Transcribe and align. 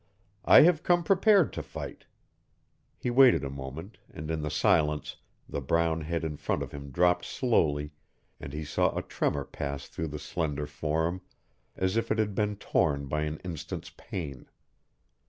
"I 0.45 0.61
have 0.61 0.81
come 0.81 1.03
prepared 1.03 1.53
to 1.53 1.61
fight." 1.61 2.07
He 2.97 3.11
waited 3.11 3.43
a 3.43 3.51
moment, 3.51 3.99
and 4.11 4.31
in 4.31 4.41
the 4.41 4.49
silence 4.49 5.17
the 5.47 5.61
brown 5.61 6.01
head 6.01 6.23
in 6.23 6.37
front 6.37 6.63
of 6.63 6.71
him 6.71 6.89
dropped 6.89 7.23
slowly 7.23 7.91
and 8.39 8.51
he 8.51 8.65
saw 8.65 8.97
a 8.97 9.03
tremor 9.03 9.45
pass 9.45 9.87
through 9.87 10.07
the 10.07 10.17
slender 10.17 10.65
form, 10.65 11.21
as 11.77 11.97
if 11.97 12.09
it 12.11 12.17
had 12.17 12.33
been 12.33 12.55
torn 12.55 13.05
by 13.05 13.21
an 13.25 13.37
instant's 13.43 13.91
pain. 13.91 14.47